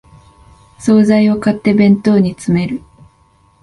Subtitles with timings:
[0.79, 2.81] 総菜を買って弁当に詰める